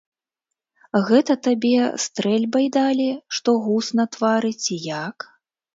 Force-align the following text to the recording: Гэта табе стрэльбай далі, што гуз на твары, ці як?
Гэта 1.09 1.33
табе 1.49 1.77
стрэльбай 2.07 2.65
далі, 2.81 3.09
што 3.37 3.49
гуз 3.69 3.85
на 4.03 4.11
твары, 4.19 4.51
ці 4.67 4.85
як? 5.05 5.33